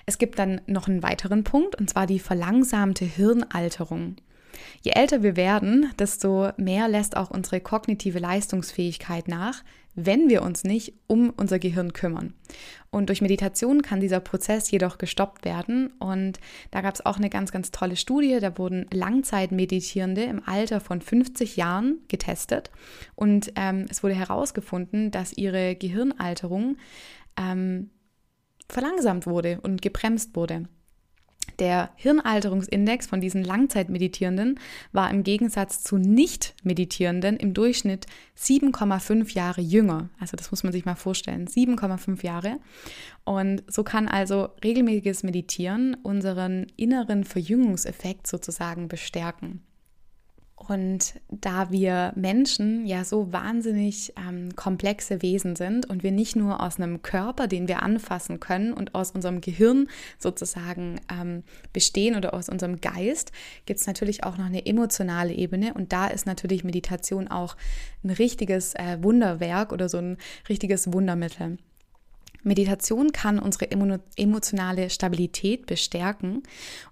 Es 0.04 0.18
gibt 0.18 0.38
dann 0.38 0.60
noch 0.66 0.88
einen 0.88 1.02
weiteren 1.02 1.44
Punkt, 1.44 1.76
und 1.76 1.90
zwar 1.90 2.06
die 2.06 2.18
verlangsamte 2.18 3.04
Hirnalterung. 3.04 4.16
Je 4.82 4.92
älter 4.92 5.22
wir 5.22 5.36
werden, 5.36 5.92
desto 5.98 6.50
mehr 6.56 6.88
lässt 6.88 7.16
auch 7.16 7.30
unsere 7.30 7.60
kognitive 7.60 8.18
Leistungsfähigkeit 8.18 9.28
nach, 9.28 9.62
wenn 9.96 10.28
wir 10.28 10.42
uns 10.42 10.62
nicht 10.62 10.92
um 11.06 11.30
unser 11.30 11.58
Gehirn 11.58 11.94
kümmern. 11.94 12.34
Und 12.90 13.08
durch 13.08 13.22
Meditation 13.22 13.82
kann 13.82 14.00
dieser 14.00 14.20
Prozess 14.20 14.70
jedoch 14.70 14.98
gestoppt 14.98 15.44
werden. 15.44 15.88
Und 15.98 16.38
da 16.70 16.82
gab 16.82 16.94
es 16.94 17.04
auch 17.04 17.16
eine 17.16 17.30
ganz, 17.30 17.50
ganz 17.50 17.72
tolle 17.72 17.96
Studie. 17.96 18.38
Da 18.40 18.56
wurden 18.58 18.86
Langzeitmeditierende 18.92 20.22
im 20.24 20.42
Alter 20.46 20.80
von 20.80 21.00
50 21.00 21.56
Jahren 21.56 21.98
getestet. 22.08 22.70
Und 23.14 23.52
ähm, 23.56 23.86
es 23.90 24.02
wurde 24.02 24.14
herausgefunden, 24.14 25.10
dass 25.10 25.32
ihre 25.32 25.74
Gehirnalterung 25.74 26.76
ähm, 27.38 27.90
verlangsamt 28.68 29.26
wurde 29.26 29.60
und 29.62 29.82
gebremst 29.82 30.36
wurde. 30.36 30.68
Der 31.58 31.90
Hirnalterungsindex 31.96 33.06
von 33.06 33.20
diesen 33.20 33.42
Langzeitmeditierenden 33.42 34.60
war 34.92 35.10
im 35.10 35.22
Gegensatz 35.22 35.82
zu 35.82 35.96
Nicht-Meditierenden 35.96 37.36
im 37.36 37.54
Durchschnitt 37.54 38.06
7,5 38.38 39.34
Jahre 39.34 39.62
jünger. 39.62 40.10
Also 40.20 40.36
das 40.36 40.50
muss 40.50 40.64
man 40.64 40.72
sich 40.72 40.84
mal 40.84 40.96
vorstellen, 40.96 41.46
7,5 41.46 42.24
Jahre. 42.24 42.58
Und 43.24 43.64
so 43.68 43.84
kann 43.84 44.06
also 44.08 44.50
regelmäßiges 44.62 45.22
Meditieren 45.22 45.96
unseren 46.02 46.66
inneren 46.76 47.24
Verjüngungseffekt 47.24 48.26
sozusagen 48.26 48.88
bestärken. 48.88 49.62
Und 50.56 51.20
da 51.28 51.70
wir 51.70 52.14
Menschen 52.16 52.86
ja 52.86 53.04
so 53.04 53.30
wahnsinnig 53.30 54.14
ähm, 54.16 54.56
komplexe 54.56 55.20
Wesen 55.20 55.54
sind 55.54 55.84
und 55.88 56.02
wir 56.02 56.12
nicht 56.12 56.34
nur 56.34 56.62
aus 56.62 56.80
einem 56.80 57.02
Körper, 57.02 57.46
den 57.46 57.68
wir 57.68 57.82
anfassen 57.82 58.40
können 58.40 58.72
und 58.72 58.94
aus 58.94 59.10
unserem 59.10 59.42
Gehirn 59.42 59.88
sozusagen 60.18 60.98
ähm, 61.12 61.44
bestehen 61.74 62.16
oder 62.16 62.32
aus 62.32 62.48
unserem 62.48 62.80
Geist, 62.80 63.32
gibt 63.66 63.80
es 63.80 63.86
natürlich 63.86 64.24
auch 64.24 64.38
noch 64.38 64.46
eine 64.46 64.64
emotionale 64.64 65.34
Ebene 65.34 65.74
und 65.74 65.92
da 65.92 66.06
ist 66.06 66.26
natürlich 66.26 66.64
Meditation 66.64 67.28
auch 67.28 67.54
ein 68.02 68.10
richtiges 68.10 68.74
äh, 68.76 68.96
Wunderwerk 69.02 69.72
oder 69.72 69.90
so 69.90 69.98
ein 69.98 70.16
richtiges 70.48 70.90
Wundermittel. 70.90 71.58
Meditation 72.46 73.12
kann 73.12 73.38
unsere 73.38 73.68
emotionale 74.16 74.88
Stabilität 74.88 75.66
bestärken. 75.66 76.42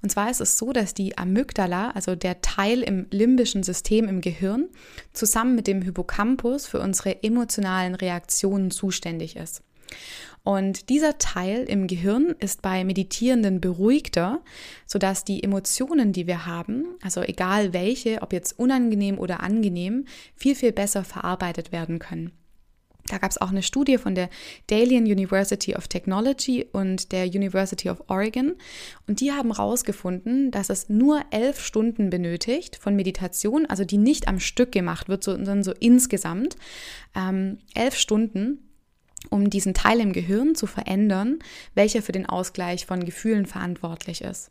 Und 0.02 0.10
zwar 0.10 0.30
ist 0.30 0.40
es 0.40 0.58
so, 0.58 0.72
dass 0.72 0.94
die 0.94 1.16
Amygdala, 1.16 1.90
also 1.90 2.14
der 2.14 2.40
Teil 2.40 2.82
im 2.82 3.06
limbischen 3.10 3.62
System 3.62 4.08
im 4.08 4.20
Gehirn, 4.20 4.68
zusammen 5.12 5.54
mit 5.54 5.66
dem 5.66 5.82
Hippocampus 5.82 6.66
für 6.66 6.80
unsere 6.80 7.22
emotionalen 7.22 7.94
Reaktionen 7.94 8.70
zuständig 8.70 9.36
ist. 9.36 9.62
Und 10.42 10.90
dieser 10.90 11.16
Teil 11.16 11.64
im 11.64 11.86
Gehirn 11.86 12.34
ist 12.38 12.60
bei 12.60 12.84
Meditierenden 12.84 13.62
beruhigter, 13.62 14.42
sodass 14.86 15.24
die 15.24 15.42
Emotionen, 15.42 16.12
die 16.12 16.26
wir 16.26 16.44
haben, 16.44 16.84
also 17.00 17.22
egal 17.22 17.72
welche, 17.72 18.20
ob 18.20 18.34
jetzt 18.34 18.58
unangenehm 18.58 19.18
oder 19.18 19.40
angenehm, 19.40 20.04
viel, 20.36 20.54
viel 20.54 20.72
besser 20.72 21.02
verarbeitet 21.02 21.72
werden 21.72 21.98
können. 21.98 22.32
Da 23.08 23.18
gab 23.18 23.30
es 23.30 23.40
auch 23.40 23.50
eine 23.50 23.62
Studie 23.62 23.98
von 23.98 24.14
der 24.14 24.30
Dalian 24.68 25.04
University 25.04 25.74
of 25.74 25.88
Technology 25.88 26.66
und 26.72 27.12
der 27.12 27.26
University 27.26 27.90
of 27.90 28.02
Oregon. 28.08 28.54
Und 29.06 29.20
die 29.20 29.32
haben 29.32 29.54
herausgefunden, 29.54 30.50
dass 30.50 30.70
es 30.70 30.88
nur 30.88 31.22
elf 31.30 31.60
Stunden 31.60 32.08
benötigt 32.08 32.76
von 32.76 32.96
Meditation, 32.96 33.66
also 33.66 33.84
die 33.84 33.98
nicht 33.98 34.26
am 34.26 34.40
Stück 34.40 34.72
gemacht 34.72 35.08
wird, 35.08 35.22
sondern 35.22 35.62
so 35.62 35.72
insgesamt 35.78 36.56
ähm, 37.14 37.58
elf 37.74 37.96
Stunden, 37.96 38.70
um 39.30 39.50
diesen 39.50 39.74
Teil 39.74 40.00
im 40.00 40.12
Gehirn 40.12 40.54
zu 40.54 40.66
verändern, 40.66 41.38
welcher 41.74 42.02
für 42.02 42.12
den 42.12 42.26
Ausgleich 42.26 42.86
von 42.86 43.04
Gefühlen 43.04 43.46
verantwortlich 43.46 44.22
ist. 44.22 44.50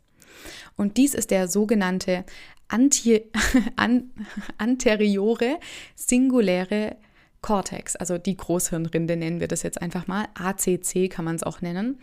Und 0.76 0.96
dies 0.96 1.14
ist 1.14 1.30
der 1.30 1.48
sogenannte 1.48 2.24
anti, 2.68 3.22
an, 3.76 4.10
anteriore 4.58 5.58
singuläre 5.94 6.96
Cortex, 7.44 7.94
also 7.94 8.16
die 8.16 8.38
Großhirnrinde 8.38 9.16
nennen 9.16 9.38
wir 9.38 9.48
das 9.48 9.62
jetzt 9.62 9.82
einfach 9.82 10.06
mal. 10.06 10.28
ACC 10.32 11.10
kann 11.10 11.26
man 11.26 11.36
es 11.36 11.42
auch 11.42 11.60
nennen. 11.60 11.98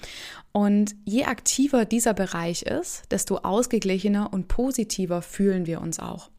Und 0.52 0.94
je 1.04 1.24
aktiver 1.24 1.84
dieser 1.86 2.14
Bereich 2.14 2.62
ist, 2.62 3.12
desto 3.12 3.38
ausgeglichener 3.38 4.32
und 4.32 4.48
positiver 4.48 5.24
fühlen 5.24 5.66
wir 5.66 5.82
uns 5.82 5.98
auch. 5.98 6.30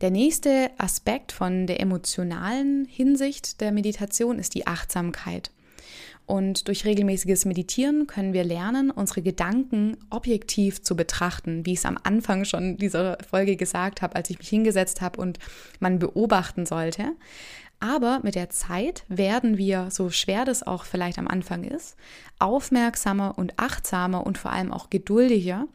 Der 0.00 0.10
nächste 0.10 0.72
Aspekt 0.78 1.30
von 1.30 1.68
der 1.68 1.78
emotionalen 1.78 2.86
Hinsicht 2.86 3.60
der 3.60 3.70
Meditation 3.70 4.40
ist 4.40 4.56
die 4.56 4.66
Achtsamkeit. 4.66 5.52
Und 6.26 6.66
durch 6.66 6.84
regelmäßiges 6.84 7.44
Meditieren 7.44 8.08
können 8.08 8.32
wir 8.32 8.42
lernen, 8.42 8.90
unsere 8.90 9.22
Gedanken 9.22 9.96
objektiv 10.10 10.82
zu 10.82 10.96
betrachten, 10.96 11.64
wie 11.64 11.74
ich 11.74 11.78
es 11.78 11.86
am 11.86 11.98
Anfang 12.02 12.44
schon 12.44 12.76
dieser 12.78 13.16
Folge 13.30 13.54
gesagt 13.54 14.02
habe, 14.02 14.16
als 14.16 14.28
ich 14.30 14.38
mich 14.40 14.48
hingesetzt 14.48 15.00
habe 15.00 15.20
und 15.20 15.38
man 15.78 16.00
beobachten 16.00 16.66
sollte. 16.66 17.12
Aber 17.78 18.20
mit 18.22 18.34
der 18.34 18.50
Zeit 18.50 19.04
werden 19.08 19.58
wir, 19.58 19.90
so 19.90 20.10
schwer 20.10 20.44
das 20.44 20.62
auch 20.62 20.84
vielleicht 20.84 21.18
am 21.18 21.28
Anfang 21.28 21.64
ist, 21.64 21.96
aufmerksamer 22.38 23.36
und 23.36 23.58
achtsamer 23.58 24.26
und 24.26 24.38
vor 24.38 24.52
allem 24.52 24.72
auch 24.72 24.88
geduldiger, 24.88 25.66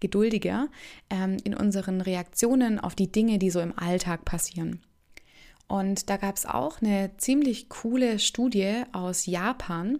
geduldiger 0.00 0.68
ähm, 1.08 1.38
in 1.44 1.54
unseren 1.54 2.00
Reaktionen 2.00 2.78
auf 2.78 2.94
die 2.94 3.10
Dinge, 3.10 3.38
die 3.38 3.50
so 3.50 3.60
im 3.60 3.76
Alltag 3.78 4.24
passieren. 4.24 4.80
Und 5.68 6.10
da 6.10 6.16
gab 6.16 6.36
es 6.36 6.46
auch 6.46 6.80
eine 6.80 7.16
ziemlich 7.16 7.68
coole 7.68 8.18
Studie 8.18 8.82
aus 8.92 9.26
Japan 9.26 9.98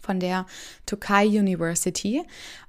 von 0.00 0.20
der 0.20 0.46
Tokai 0.86 1.26
University. 1.26 2.22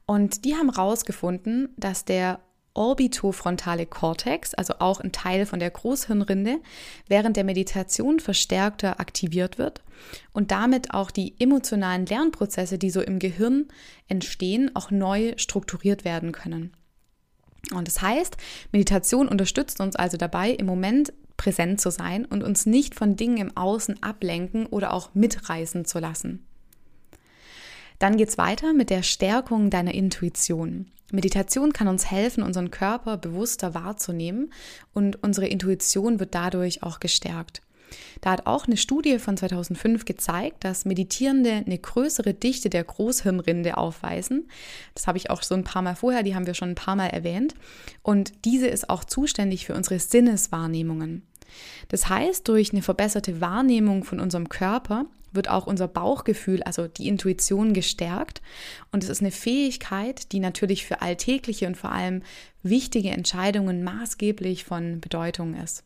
Und 0.05 0.45
die 0.45 0.55
haben 0.55 0.73
herausgefunden, 0.73 1.69
dass 1.77 2.05
der 2.05 2.39
orbitofrontale 2.73 3.85
Kortex, 3.85 4.53
also 4.53 4.75
auch 4.79 4.99
ein 4.99 5.11
Teil 5.11 5.45
von 5.45 5.59
der 5.59 5.69
Großhirnrinde, 5.69 6.59
während 7.07 7.37
der 7.37 7.43
Meditation 7.43 8.19
verstärkter 8.19 8.99
aktiviert 8.99 9.57
wird 9.57 9.81
und 10.33 10.51
damit 10.51 10.93
auch 10.93 11.11
die 11.11 11.35
emotionalen 11.39 12.05
Lernprozesse, 12.05 12.77
die 12.77 12.89
so 12.89 13.01
im 13.01 13.19
Gehirn 13.19 13.67
entstehen, 14.07 14.75
auch 14.75 14.91
neu 14.91 15.33
strukturiert 15.37 16.05
werden 16.05 16.31
können. 16.31 16.71
Und 17.73 17.87
das 17.87 18.01
heißt, 18.01 18.37
Meditation 18.71 19.27
unterstützt 19.27 19.79
uns 19.79 19.95
also 19.95 20.17
dabei, 20.17 20.51
im 20.51 20.65
Moment 20.65 21.13
präsent 21.37 21.81
zu 21.81 21.89
sein 21.91 22.25
und 22.25 22.43
uns 22.43 22.65
nicht 22.65 22.95
von 22.95 23.15
Dingen 23.15 23.37
im 23.37 23.57
Außen 23.57 24.01
ablenken 24.03 24.65
oder 24.65 24.93
auch 24.93 25.13
mitreißen 25.13 25.85
zu 25.85 25.99
lassen. 25.99 26.45
Dann 27.99 28.17
geht 28.17 28.29
es 28.29 28.37
weiter 28.37 28.73
mit 28.73 28.89
der 28.89 29.03
Stärkung 29.03 29.69
deiner 29.69 29.93
Intuition. 29.93 30.89
Meditation 31.11 31.73
kann 31.73 31.87
uns 31.87 32.09
helfen, 32.09 32.43
unseren 32.43 32.71
Körper 32.71 33.17
bewusster 33.17 33.73
wahrzunehmen 33.73 34.51
und 34.93 35.21
unsere 35.23 35.47
Intuition 35.47 36.19
wird 36.19 36.35
dadurch 36.35 36.83
auch 36.83 36.99
gestärkt. 36.99 37.61
Da 38.21 38.31
hat 38.31 38.45
auch 38.45 38.67
eine 38.67 38.77
Studie 38.77 39.19
von 39.19 39.37
2005 39.37 40.05
gezeigt, 40.05 40.63
dass 40.63 40.85
Meditierende 40.85 41.51
eine 41.51 41.77
größere 41.77 42.33
Dichte 42.33 42.69
der 42.69 42.83
Großhirnrinde 42.83 43.77
aufweisen. 43.77 44.47
Das 44.95 45.07
habe 45.07 45.17
ich 45.17 45.29
auch 45.29 45.43
so 45.43 45.55
ein 45.55 45.63
paar 45.63 45.81
Mal 45.81 45.95
vorher, 45.95 46.23
die 46.23 46.35
haben 46.35 46.47
wir 46.47 46.53
schon 46.53 46.69
ein 46.69 46.75
paar 46.75 46.95
Mal 46.95 47.07
erwähnt. 47.07 47.55
Und 48.01 48.45
diese 48.45 48.67
ist 48.67 48.89
auch 48.89 49.03
zuständig 49.03 49.65
für 49.65 49.75
unsere 49.75 49.99
Sinneswahrnehmungen. 49.99 51.23
Das 51.87 52.09
heißt, 52.09 52.47
durch 52.47 52.71
eine 52.71 52.81
verbesserte 52.81 53.41
Wahrnehmung 53.41 54.03
von 54.03 54.19
unserem 54.19 54.49
Körper 54.49 55.05
wird 55.33 55.49
auch 55.49 55.67
unser 55.67 55.87
Bauchgefühl, 55.87 56.61
also 56.63 56.87
die 56.87 57.07
Intuition 57.07 57.73
gestärkt. 57.73 58.41
Und 58.91 59.03
es 59.03 59.09
ist 59.09 59.21
eine 59.21 59.31
Fähigkeit, 59.31 60.31
die 60.31 60.39
natürlich 60.39 60.85
für 60.85 61.01
alltägliche 61.01 61.67
und 61.67 61.77
vor 61.77 61.91
allem 61.91 62.21
wichtige 62.63 63.09
Entscheidungen 63.09 63.83
maßgeblich 63.83 64.65
von 64.65 64.99
Bedeutung 64.99 65.55
ist. 65.55 65.83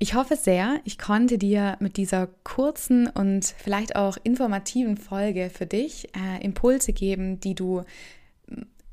Ich 0.00 0.14
hoffe 0.14 0.36
sehr, 0.36 0.80
ich 0.84 0.96
konnte 0.96 1.38
dir 1.38 1.76
mit 1.80 1.96
dieser 1.96 2.28
kurzen 2.44 3.08
und 3.08 3.44
vielleicht 3.44 3.96
auch 3.96 4.16
informativen 4.22 4.96
Folge 4.96 5.50
für 5.50 5.66
dich 5.66 6.08
äh, 6.14 6.44
Impulse 6.44 6.92
geben, 6.92 7.40
die 7.40 7.56
du 7.56 7.82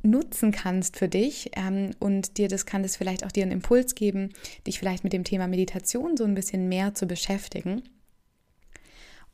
nutzen 0.05 0.51
kannst 0.51 0.97
für 0.97 1.07
dich 1.07 1.51
ähm, 1.55 1.91
und 1.99 2.37
dir 2.37 2.47
das 2.47 2.65
kann 2.65 2.83
das 2.83 2.95
vielleicht 2.95 3.25
auch 3.25 3.31
dir 3.31 3.43
einen 3.43 3.51
Impuls 3.51 3.95
geben, 3.95 4.29
dich 4.65 4.79
vielleicht 4.79 5.03
mit 5.03 5.13
dem 5.13 5.23
Thema 5.23 5.47
Meditation 5.47 6.17
so 6.17 6.23
ein 6.23 6.35
bisschen 6.35 6.69
mehr 6.69 6.93
zu 6.93 7.07
beschäftigen. 7.07 7.83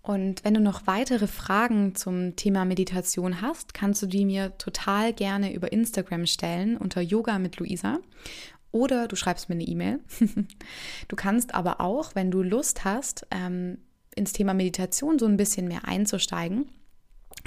Und 0.01 0.43
wenn 0.43 0.55
du 0.55 0.59
noch 0.59 0.87
weitere 0.87 1.27
Fragen 1.27 1.93
zum 1.93 2.35
Thema 2.35 2.65
Meditation 2.65 3.41
hast, 3.41 3.75
kannst 3.75 4.01
du 4.01 4.07
die 4.07 4.25
mir 4.25 4.57
total 4.57 5.13
gerne 5.13 5.53
über 5.53 5.71
Instagram 5.71 6.25
stellen 6.25 6.75
unter 6.77 7.01
Yoga 7.01 7.37
mit 7.37 7.57
Luisa 7.57 7.99
oder 8.71 9.07
du 9.07 9.15
schreibst 9.15 9.49
mir 9.49 9.55
eine 9.55 9.65
E-Mail. 9.65 9.99
du 11.07 11.15
kannst 11.15 11.53
aber 11.53 11.81
auch, 11.81 12.15
wenn 12.15 12.31
du 12.31 12.41
Lust 12.41 12.83
hast, 12.83 13.27
ähm, 13.29 13.77
ins 14.15 14.33
Thema 14.33 14.53
Meditation 14.53 15.19
so 15.19 15.25
ein 15.25 15.37
bisschen 15.37 15.67
mehr 15.67 15.85
einzusteigen, 15.85 16.69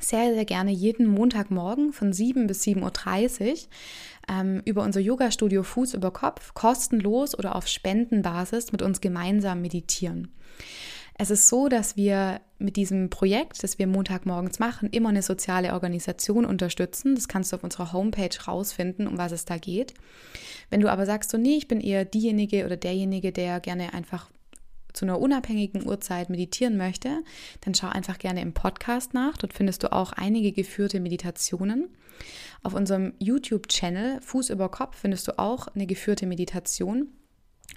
sehr, 0.00 0.34
sehr 0.34 0.44
gerne 0.44 0.70
jeden 0.70 1.06
Montagmorgen 1.06 1.92
von 1.92 2.12
7 2.12 2.46
bis 2.46 2.62
7.30 2.62 3.50
Uhr 3.50 3.58
ähm, 4.28 4.62
über 4.64 4.82
unser 4.82 5.00
Yoga-Studio 5.00 5.62
Fuß 5.62 5.94
über 5.94 6.10
Kopf 6.10 6.54
kostenlos 6.54 7.38
oder 7.38 7.54
auf 7.54 7.66
Spendenbasis 7.66 8.72
mit 8.72 8.82
uns 8.82 9.00
gemeinsam 9.00 9.62
meditieren. 9.62 10.28
Es 11.16 11.30
ist 11.30 11.48
so, 11.48 11.68
dass 11.68 11.96
wir 11.96 12.40
mit 12.58 12.76
diesem 12.76 13.08
Projekt, 13.08 13.62
das 13.62 13.78
wir 13.78 13.86
Montagmorgens 13.86 14.58
machen, 14.58 14.90
immer 14.90 15.10
eine 15.10 15.22
soziale 15.22 15.72
Organisation 15.72 16.44
unterstützen. 16.44 17.14
Das 17.14 17.28
kannst 17.28 17.52
du 17.52 17.56
auf 17.56 17.64
unserer 17.64 17.92
Homepage 17.92 18.36
rausfinden, 18.46 19.06
um 19.06 19.16
was 19.16 19.30
es 19.30 19.44
da 19.44 19.56
geht. 19.56 19.94
Wenn 20.70 20.80
du 20.80 20.90
aber 20.90 21.06
sagst, 21.06 21.30
so 21.30 21.38
nee, 21.38 21.56
ich 21.56 21.68
bin 21.68 21.80
eher 21.80 22.04
diejenige 22.04 22.64
oder 22.64 22.76
derjenige, 22.76 23.30
der 23.30 23.60
gerne 23.60 23.94
einfach 23.94 24.28
zu 24.94 25.04
einer 25.04 25.20
unabhängigen 25.20 25.86
Uhrzeit 25.86 26.30
meditieren 26.30 26.78
möchte, 26.78 27.22
dann 27.60 27.74
schau 27.74 27.88
einfach 27.88 28.18
gerne 28.18 28.40
im 28.40 28.54
Podcast 28.54 29.12
nach. 29.12 29.36
Dort 29.36 29.52
findest 29.52 29.82
du 29.82 29.92
auch 29.92 30.12
einige 30.12 30.52
geführte 30.52 31.00
Meditationen. 31.00 31.88
Auf 32.62 32.72
unserem 32.74 33.12
YouTube-Channel 33.18 34.22
Fuß 34.22 34.48
über 34.50 34.70
Kopf 34.70 34.96
findest 34.96 35.28
du 35.28 35.38
auch 35.38 35.68
eine 35.68 35.86
geführte 35.86 36.26
Meditation. 36.26 37.08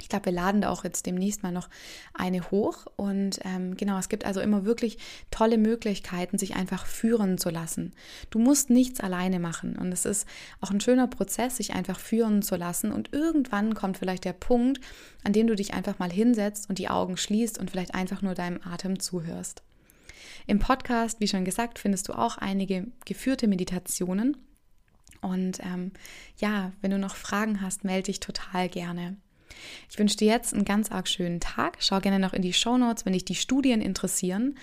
Ich 0.02 0.10
glaube, 0.10 0.26
wir 0.26 0.32
laden 0.34 0.62
da 0.62 0.70
auch 0.70 0.84
jetzt 0.84 1.06
demnächst 1.06 1.44
mal 1.44 1.52
noch 1.52 1.70
eine 2.14 2.50
hoch. 2.52 2.86
Und 2.96 3.40
ähm, 3.44 3.76
genau, 3.78 3.98
es 3.98 4.10
gibt 4.10 4.26
also 4.26 4.40
immer 4.40 4.66
wirklich 4.66 4.98
tolle 5.32 5.58
Möglichkeiten, 5.58 6.38
sich 6.38 6.56
einfach 6.56 6.86
führen 6.86 7.38
zu 7.38 7.50
lassen. 7.50 7.94
Du 8.30 8.40
musst 8.40 8.70
nichts 8.70 9.00
alleine 9.00 9.40
machen. 9.40 9.78
Und 9.78 9.92
es 9.92 10.06
ist 10.06 10.28
auch 10.62 10.72
ein 10.72 10.82
schöner 10.82 11.08
Prozess, 11.08 11.58
sich 11.58 11.74
einfach 11.74 12.00
führen 12.00 12.42
zu 12.42 12.56
lassen. 12.56 12.92
Und 12.92 13.14
irgendwann 13.14 13.74
kommt 13.74 13.98
vielleicht 13.98 14.26
der 14.26 14.34
Punkt, 14.34 14.80
an 15.24 15.34
dem 15.34 15.48
du 15.48 15.56
dich 15.56 15.74
einfach 15.74 16.00
mal 16.00 16.12
hinsetzt 16.12 16.70
und 16.70 16.80
die 16.80 16.90
Augen 16.90 17.18
schließt 17.18 17.58
und 17.58 17.72
vielleicht 17.72 17.96
einfach 17.96 18.22
nur 18.22 18.34
deinem 18.34 18.62
Atem 18.64 19.00
zuhörst. 19.00 19.64
Im 20.46 20.60
Podcast, 20.60 21.20
wie 21.20 21.28
schon 21.28 21.44
gesagt, 21.44 21.78
findest 21.78 22.08
du 22.08 22.14
auch 22.14 22.38
einige 22.38 22.88
geführte 23.06 23.48
Meditationen. 23.48 24.38
Und 25.22 25.60
ähm, 25.60 25.92
ja, 26.38 26.72
wenn 26.82 26.92
du 26.92 27.00
noch 27.00 27.16
Fragen 27.16 27.62
hast, 27.62 27.84
melde 27.84 28.04
dich 28.04 28.20
total 28.20 28.70
gerne. 28.70 29.18
Ich 29.90 29.98
wünsche 29.98 30.18
dir 30.18 30.28
jetzt 30.28 30.54
einen 30.54 30.66
ganz 30.66 30.92
arg 30.92 31.08
schönen 31.08 31.40
Tag. 31.40 31.78
Schau 31.80 32.00
gerne 32.00 32.20
noch 32.20 32.34
in 32.34 32.42
die 32.42 32.54
Show 32.54 32.78
Notes, 32.78 33.06
wenn 33.06 33.14
dich 33.14 33.26
die 33.26 33.36
Studien 33.36 33.82
interessieren. 33.82 34.56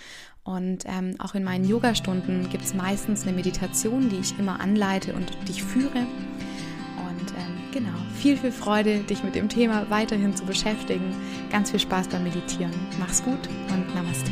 Und 0.44 0.84
ähm, 0.84 1.16
auch 1.18 1.34
in 1.34 1.42
meinen 1.42 1.66
Yoga-Stunden 1.66 2.50
gibt 2.50 2.64
es 2.64 2.74
meistens 2.74 3.22
eine 3.22 3.32
Meditation, 3.32 4.10
die 4.10 4.18
ich 4.18 4.38
immer 4.38 4.60
anleite 4.60 5.14
und 5.14 5.32
dich 5.48 5.62
führe. 5.62 5.98
Und 5.98 7.30
ähm, 7.38 7.72
genau, 7.72 7.98
viel, 8.14 8.36
viel 8.36 8.52
Freude, 8.52 9.00
dich 9.00 9.24
mit 9.24 9.34
dem 9.34 9.48
Thema 9.48 9.88
weiterhin 9.88 10.36
zu 10.36 10.44
beschäftigen. 10.44 11.14
Ganz 11.50 11.70
viel 11.70 11.80
Spaß 11.80 12.08
beim 12.08 12.24
Meditieren. 12.24 12.74
Mach's 12.98 13.22
gut 13.22 13.48
und 13.70 13.94
Namaste. 13.94 14.30